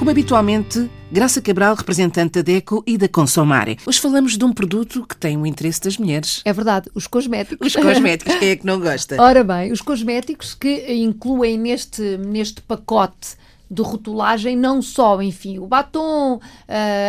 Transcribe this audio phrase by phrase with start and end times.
[0.00, 3.76] Como habitualmente, Graça Cabral, representante da DECO e da Consomare.
[3.84, 6.40] Hoje falamos de um produto que tem o interesse das mulheres.
[6.42, 7.66] É verdade, os cosméticos.
[7.66, 9.20] Os cosméticos, quem é que não gosta?
[9.20, 13.36] Ora bem, os cosméticos que incluem neste, neste pacote
[13.70, 16.40] de rotulagem, não só, enfim, o batom,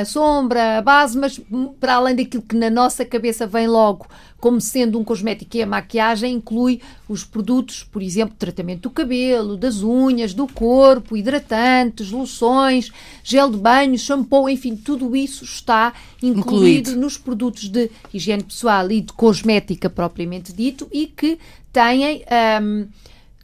[0.00, 1.40] a sombra, a base, mas
[1.78, 4.08] para além daquilo que na nossa cabeça vem logo
[4.40, 9.56] como sendo um cosmético e a maquiagem, inclui os produtos, por exemplo, tratamento do cabelo,
[9.56, 12.90] das unhas, do corpo, hidratantes, loções,
[13.22, 16.96] gel de banho, shampoo, enfim, tudo isso está incluído, incluído.
[16.96, 21.38] nos produtos de higiene pessoal e de cosmética propriamente dito e que
[21.72, 22.24] têm.
[22.62, 22.86] Um,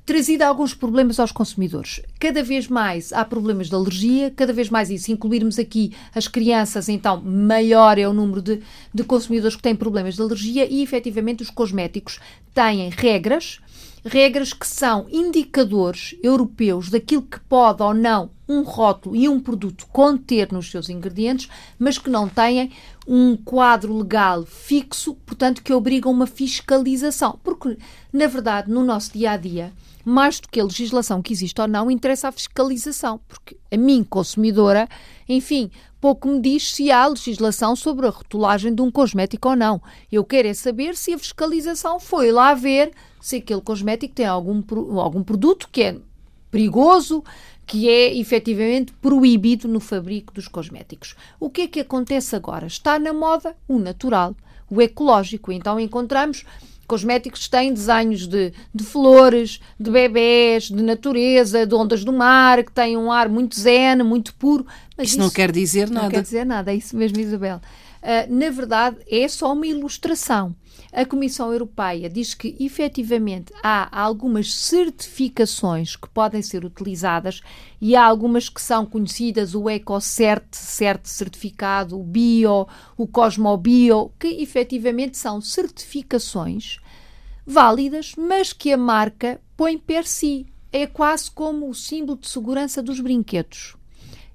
[0.04, 2.00] trazido alguns problemas aos consumidores.
[2.20, 5.10] Cada vez mais há problemas de alergia, cada vez mais isso.
[5.10, 8.60] Incluirmos aqui as crianças, então maior é o número de,
[8.92, 12.20] de consumidores que têm problemas de alergia e efetivamente os cosméticos
[12.52, 13.60] têm regras,
[14.04, 19.86] regras que são indicadores europeus daquilo que pode ou não um rótulo e um produto
[19.90, 22.72] conter nos seus ingredientes, mas que não têm
[23.06, 27.38] um quadro legal fixo, portanto, que obrigam uma fiscalização.
[27.42, 27.78] Porque,
[28.12, 29.72] na verdade, no nosso dia a dia,
[30.04, 34.04] mais do que a legislação que existe ou não, interessa a fiscalização, porque a mim,
[34.04, 34.86] consumidora,
[35.26, 39.80] enfim, pouco me diz se há legislação sobre a rotulagem de um cosmético ou não.
[40.12, 42.92] Eu quero é saber se a fiscalização foi lá ver
[43.24, 44.62] se aquele cosmético tem algum,
[45.00, 45.96] algum produto que é
[46.50, 47.24] perigoso,
[47.64, 51.16] que é efetivamente proibido no fabrico dos cosméticos.
[51.40, 52.66] O que é que acontece agora?
[52.66, 54.36] Está na moda o natural,
[54.70, 55.50] o ecológico.
[55.50, 56.44] Então encontramos
[56.86, 62.72] cosméticos têm desenhos de, de flores, de bebés, de natureza, de ondas do mar, que
[62.72, 64.66] têm um ar muito zen, muito puro.
[64.98, 66.02] Mas isso, isso não quer dizer nada.
[66.02, 67.58] Não quer dizer nada, é isso mesmo, Isabel.
[68.04, 70.54] Uh, na verdade, é só uma ilustração.
[70.92, 77.40] A Comissão Europeia diz que efetivamente há algumas certificações que podem ser utilizadas
[77.80, 84.28] e há algumas que são conhecidas, o EcoCert, CERT certificado, o Bio, o Cosmobio, que
[84.28, 86.78] efetivamente são certificações
[87.46, 90.46] válidas, mas que a marca põe per si.
[90.70, 93.76] É quase como o símbolo de segurança dos brinquedos.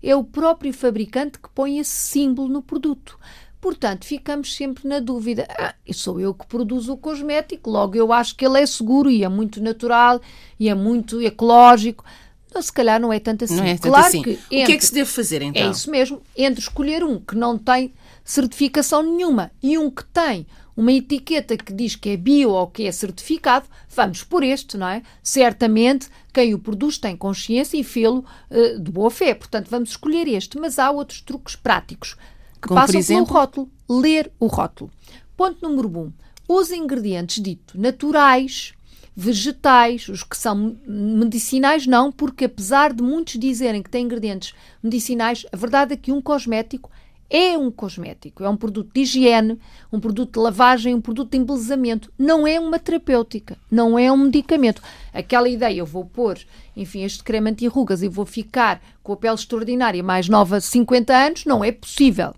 [0.02, 3.20] É o próprio fabricante que põe esse símbolo no produto.
[3.62, 5.46] Portanto, ficamos sempre na dúvida.
[5.50, 9.24] Ah, sou eu que produzo o cosmético, logo eu acho que ele é seguro e
[9.24, 10.22] é muito natural
[10.60, 12.06] e é muito ecológico.
[12.48, 13.56] Então, se calhar não é tanto assim.
[13.56, 14.22] Não é tanto claro assim.
[14.24, 15.62] Que entre, o que é que se deve fazer então?
[15.62, 16.22] É isso mesmo.
[16.36, 17.94] Entre escolher um que não tem
[18.24, 22.88] certificação nenhuma e um que tem uma etiqueta que diz que é bio ou que
[22.88, 25.04] é certificado, vamos por este, não é?
[25.22, 29.36] Certamente quem o produz tem consciência e fê-lo uh, de boa fé.
[29.36, 30.58] Portanto, vamos escolher este.
[30.58, 32.16] Mas há outros truques práticos
[32.62, 33.70] que Como passam pelo rótulo.
[33.90, 34.92] Ler o rótulo.
[35.36, 36.02] Ponto número 1.
[36.02, 36.14] Um,
[36.48, 38.74] os ingredientes dito naturais,
[39.16, 45.46] vegetais, os que são medicinais, não, porque apesar de muitos dizerem que têm ingredientes medicinais,
[45.52, 46.90] a verdade é que um cosmético
[47.30, 49.60] é um cosmético, é um produto de higiene,
[49.94, 52.12] um produto de lavagem, um produto de embelezamento.
[52.18, 54.82] Não é uma terapêutica, não é um medicamento.
[55.14, 56.40] Aquela ideia, eu vou pôr,
[56.76, 61.16] enfim, este creme anti-rugas e vou ficar com a pele extraordinária mais nova de 50
[61.16, 62.34] anos, não é possível.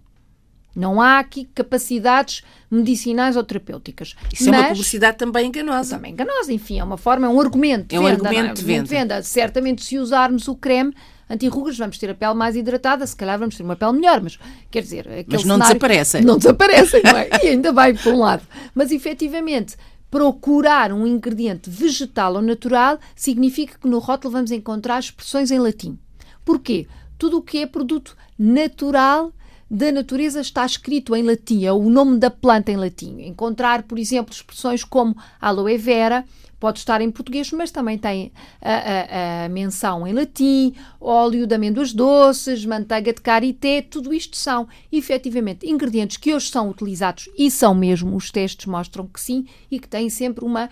[0.75, 4.15] Não há aqui capacidades medicinais ou terapêuticas.
[4.33, 5.95] Isso Mas, é uma publicidade também enganosa.
[5.97, 8.27] Também enganosa, enfim, é uma forma, é um argumento de é um venda.
[8.27, 8.53] Argumento, é?
[8.53, 8.87] de venda.
[8.87, 9.23] venda.
[9.23, 10.93] Certamente, se usarmos o creme
[11.29, 14.39] anti-rugas, vamos ter a pele mais hidratada, se calhar vamos ter uma pele melhor, mas
[14.69, 15.07] quer dizer.
[15.27, 16.21] Mas não desaparecem.
[16.23, 17.29] Não desaparecem, não é?
[17.43, 18.43] E ainda vai por um lado.
[18.73, 19.75] Mas efetivamente,
[20.09, 25.97] procurar um ingrediente vegetal ou natural significa que no rótulo vamos encontrar expressões em latim.
[26.43, 26.87] Porquê?
[27.17, 29.31] Tudo o que é produto natural
[29.73, 33.21] da natureza está escrito em latim, é o nome da planta em latim.
[33.21, 36.25] Encontrar, por exemplo, expressões como aloe vera,
[36.59, 41.55] pode estar em português, mas também tem a, a, a, menção em latim, óleo de
[41.55, 47.49] amêndoas doces, manteiga de karité, tudo isto são efetivamente ingredientes que hoje são utilizados e
[47.49, 50.69] são mesmo, os testes mostram que sim, e que têm sempre uma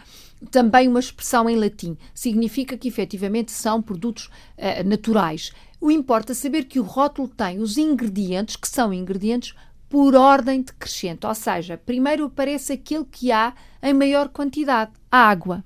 [0.51, 1.97] também uma expressão em latim.
[2.13, 4.25] Significa que efetivamente são produtos
[4.57, 5.51] uh, naturais.
[5.81, 9.53] O importa saber que o rótulo tem os ingredientes, que são ingredientes
[9.89, 15.63] por ordem decrescente, ou seja, primeiro aparece aquele que há em maior quantidade, a água.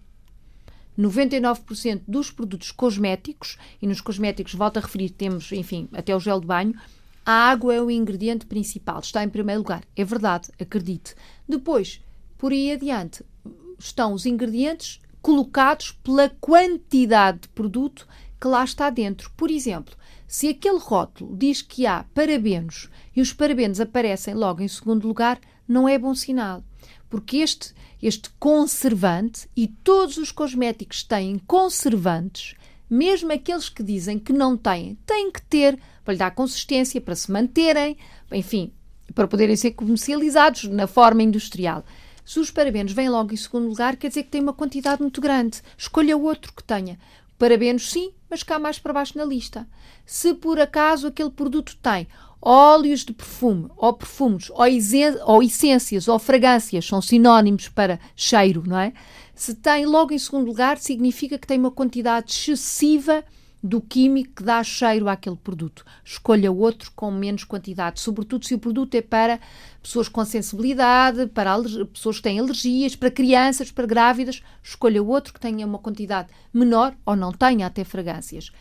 [0.97, 6.39] 99% dos produtos cosméticos, e nos cosméticos, volto a referir, temos, enfim, até o gel
[6.39, 6.73] de banho,
[7.25, 9.83] a água é o ingrediente principal, está em primeiro lugar.
[9.95, 11.15] É verdade, acredite.
[11.47, 12.01] Depois,
[12.37, 13.23] por aí adiante,
[13.83, 18.07] estão os ingredientes colocados pela quantidade de produto
[18.39, 19.31] que lá está dentro.
[19.37, 19.95] Por exemplo,
[20.27, 25.39] se aquele rótulo diz que há parabenos e os parabenos aparecem logo em segundo lugar,
[25.67, 26.63] não é bom sinal.
[27.09, 32.55] Porque este, este conservante, e todos os cosméticos têm conservantes,
[32.89, 37.15] mesmo aqueles que dizem que não têm, têm que ter para lhe dar consistência, para
[37.15, 37.97] se manterem,
[38.31, 38.71] enfim,
[39.13, 41.85] para poderem ser comercializados na forma industrial.
[42.25, 45.19] Se os parabenos vêm logo em segundo lugar, quer dizer que tem uma quantidade muito
[45.19, 45.61] grande.
[45.77, 46.97] Escolha outro que tenha.
[47.37, 49.67] Parabenos, sim, mas cá mais para baixo na lista.
[50.05, 52.07] Se por acaso aquele produto tem
[52.41, 54.65] óleos de perfume, ou perfumes, ou,
[55.25, 58.93] ou essências, ou fragrâncias, são sinónimos para cheiro, não é?
[59.33, 63.23] Se tem logo em segundo lugar, significa que tem uma quantidade excessiva
[63.63, 65.85] do químico que dá cheiro àquele produto.
[66.03, 69.39] Escolha outro com menos quantidade, sobretudo se o produto é para
[69.81, 71.55] pessoas com sensibilidade, para
[71.93, 74.43] pessoas que têm alergias, para crianças, para grávidas.
[74.61, 78.51] Escolha outro que tenha uma quantidade menor ou não tenha até fragrâncias.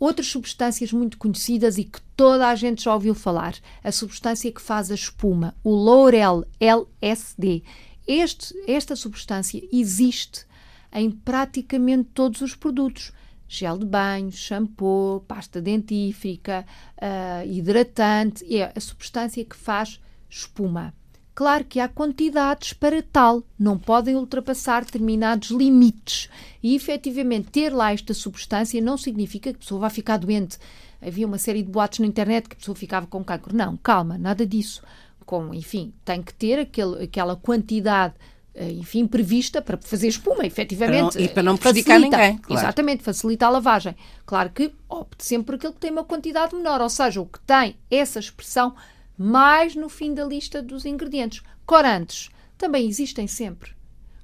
[0.00, 4.62] Outras substâncias muito conhecidas e que toda a gente já ouviu falar, a substância que
[4.62, 7.62] faz a espuma, o Laurel LSD.
[8.06, 10.46] Este, esta substância existe
[10.92, 13.12] em praticamente todos os produtos
[13.48, 16.66] gel de banho, shampoo, pasta dentífrica,
[16.96, 19.98] uh, hidratante, é a substância que faz
[20.28, 20.92] espuma.
[21.34, 26.28] Claro que há quantidades para tal, não podem ultrapassar determinados limites.
[26.60, 30.58] E efetivamente ter lá esta substância não significa que a pessoa vá ficar doente.
[31.00, 33.54] Havia uma série de boatos na internet que a pessoa ficava com cancro.
[33.56, 34.82] Não, calma, nada disso.
[35.24, 38.14] Com, enfim, tem que ter aquele, aquela quantidade
[38.60, 41.12] enfim, prevista para fazer espuma, efetivamente.
[41.12, 42.38] Para não, e para não prejudicar facilita, ninguém.
[42.38, 42.62] Claro.
[42.62, 43.94] Exatamente, facilita a lavagem.
[44.26, 47.40] Claro que opte sempre por aquele que tem uma quantidade menor, ou seja, o que
[47.40, 48.74] tem essa expressão
[49.16, 51.42] mais no fim da lista dos ingredientes.
[51.66, 53.72] Corantes também existem sempre.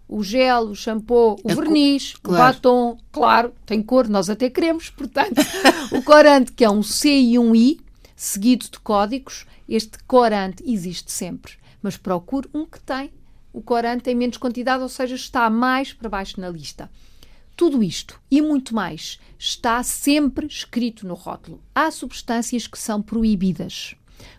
[0.07, 2.43] O gel, o shampoo, o verniz, claro.
[2.43, 5.41] o batom, claro, tem cor, nós até queremos, portanto,
[5.93, 7.81] o corante, que é um C e um I,
[8.15, 11.55] seguido de códigos, este corante existe sempre.
[11.83, 13.11] Mas procure um que tem
[13.55, 16.91] o corante tem menos quantidade, ou seja, está mais para baixo na lista.
[17.57, 21.63] Tudo isto e muito mais está sempre escrito no rótulo.
[21.73, 23.95] Há substâncias que são proibidas.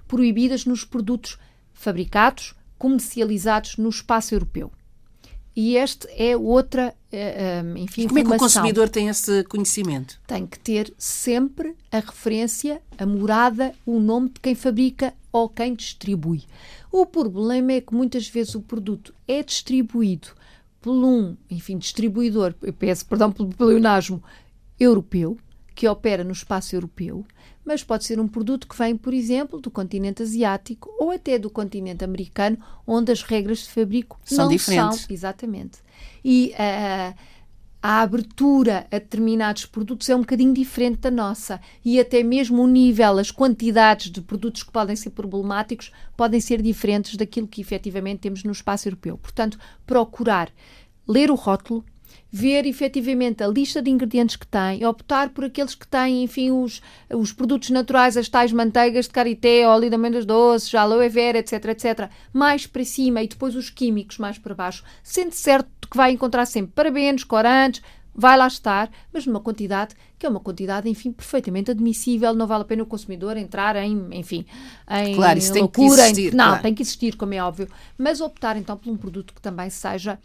[0.06, 1.40] Proibidas nos produtos
[1.74, 4.70] fabricados, comercializados no espaço europeu.
[5.56, 10.20] E este é outra, eh, eh, enfim, Como é que o consumidor tem esse conhecimento?
[10.28, 15.76] Tem que ter sempre a referência, a morada, o nome de quem fabrica ou quem
[15.76, 16.44] distribui.
[16.90, 20.30] O problema é que muitas vezes o produto é distribuído
[20.82, 24.24] por um, enfim, distribuidor, peço perdão pelo pleonasmo,
[24.80, 25.38] europeu,
[25.74, 27.26] que opera no espaço europeu,
[27.66, 31.50] mas pode ser um produto que vem, por exemplo, do continente asiático ou até do
[31.50, 35.02] continente americano, onde as regras de fabrico são não diferentes.
[35.02, 35.80] São, exatamente.
[36.24, 37.14] E uh,
[37.88, 42.68] a abertura a determinados produtos é um bocadinho diferente da nossa e até mesmo o
[42.68, 48.22] nível, as quantidades de produtos que podem ser problemáticos podem ser diferentes daquilo que efetivamente
[48.22, 49.20] temos no espaço europeu.
[49.20, 50.50] Portanto, procurar
[51.08, 51.86] ler o rótulo,
[52.32, 56.82] ver efetivamente a lista de ingredientes que tem, optar por aqueles que têm, enfim, os,
[57.10, 61.66] os produtos naturais, as tais manteigas de karité, óleo de amêndoas doces, aloe vera, etc,
[61.66, 66.12] etc, mais para cima e depois os químicos mais para baixo, sendo certo que vai
[66.12, 67.82] encontrar sempre parabenos, corantes,
[68.16, 72.62] vai lá estar, mas numa quantidade que é uma quantidade, enfim, perfeitamente admissível, não vale
[72.62, 74.46] a pena o consumidor entrar em, enfim,
[74.90, 76.04] em claro, isso loucura.
[76.04, 76.62] Tem que existir, em, não, claro.
[76.62, 77.68] tem que existir, como é óbvio,
[77.98, 80.18] mas optar então por um produto que também seja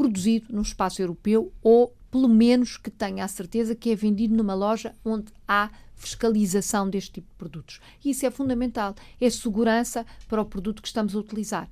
[0.00, 4.54] produzido no espaço europeu ou pelo menos que tenha a certeza que é vendido numa
[4.54, 7.80] loja onde há fiscalização deste tipo de produtos.
[8.02, 11.70] Isso é fundamental, é segurança para o produto que estamos a utilizar.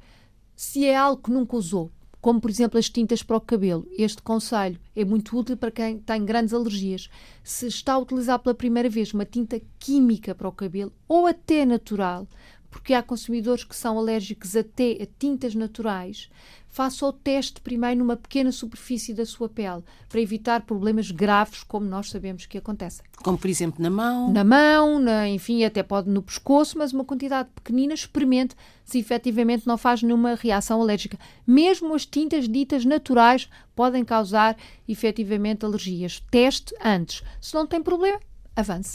[0.55, 3.89] Se é algo que nunca usou, como por exemplo as tintas para o cabelo.
[3.97, 7.09] Este conselho é muito útil para quem tem grandes alergias.
[7.43, 11.65] Se está a utilizar pela primeira vez uma tinta química para o cabelo ou até
[11.65, 12.29] natural,
[12.71, 16.29] porque há consumidores que são alérgicos até a tintas naturais,
[16.69, 21.87] faça o teste primeiro numa pequena superfície da sua pele, para evitar problemas graves, como
[21.87, 23.05] nós sabemos que acontecem.
[23.23, 24.33] Como, por exemplo, na mão?
[24.33, 29.67] Na mão, na, enfim, até pode no pescoço, mas uma quantidade pequenina, experimente se efetivamente
[29.67, 31.19] não faz nenhuma reação alérgica.
[31.47, 34.57] Mesmo as tintas ditas naturais podem causar
[34.87, 36.23] efetivamente alergias.
[36.31, 37.23] Teste antes.
[37.41, 38.21] Se não tem problema,
[38.55, 38.93] avance.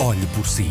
[0.00, 0.70] Olhe por si